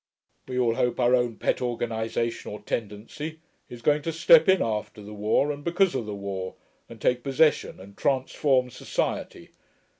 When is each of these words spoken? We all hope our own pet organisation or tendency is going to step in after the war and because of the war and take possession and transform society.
We 0.47 0.57
all 0.57 0.73
hope 0.73 0.99
our 0.99 1.13
own 1.13 1.35
pet 1.35 1.61
organisation 1.61 2.51
or 2.51 2.61
tendency 2.61 3.39
is 3.69 3.83
going 3.83 4.01
to 4.01 4.11
step 4.11 4.49
in 4.49 4.59
after 4.59 4.99
the 5.03 5.13
war 5.13 5.51
and 5.51 5.63
because 5.63 5.93
of 5.93 6.07
the 6.07 6.15
war 6.15 6.55
and 6.89 6.99
take 6.99 7.21
possession 7.21 7.79
and 7.79 7.95
transform 7.95 8.71
society. 8.71 9.51